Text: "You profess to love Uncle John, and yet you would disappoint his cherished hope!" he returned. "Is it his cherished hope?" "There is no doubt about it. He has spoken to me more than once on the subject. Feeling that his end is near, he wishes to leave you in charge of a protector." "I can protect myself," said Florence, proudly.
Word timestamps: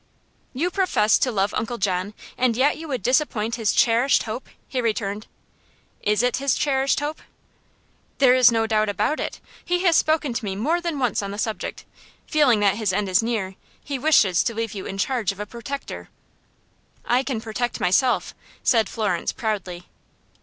"You 0.51 0.71
profess 0.71 1.19
to 1.19 1.31
love 1.31 1.53
Uncle 1.53 1.77
John, 1.77 2.15
and 2.35 2.57
yet 2.57 2.75
you 2.75 2.87
would 2.87 3.03
disappoint 3.03 3.53
his 3.53 3.71
cherished 3.71 4.23
hope!" 4.23 4.47
he 4.67 4.81
returned. 4.81 5.27
"Is 6.01 6.23
it 6.23 6.37
his 6.37 6.55
cherished 6.55 7.01
hope?" 7.01 7.21
"There 8.17 8.33
is 8.33 8.51
no 8.51 8.65
doubt 8.65 8.89
about 8.89 9.19
it. 9.19 9.39
He 9.63 9.83
has 9.83 9.95
spoken 9.95 10.33
to 10.33 10.43
me 10.43 10.55
more 10.55 10.81
than 10.81 10.97
once 10.97 11.21
on 11.21 11.29
the 11.29 11.37
subject. 11.37 11.85
Feeling 12.25 12.61
that 12.61 12.77
his 12.77 12.91
end 12.91 13.09
is 13.09 13.21
near, 13.21 13.53
he 13.83 13.99
wishes 13.99 14.41
to 14.41 14.55
leave 14.55 14.73
you 14.73 14.87
in 14.87 14.97
charge 14.97 15.31
of 15.31 15.39
a 15.39 15.45
protector." 15.45 16.09
"I 17.05 17.21
can 17.21 17.39
protect 17.39 17.79
myself," 17.79 18.33
said 18.63 18.89
Florence, 18.89 19.31
proudly. 19.31 19.83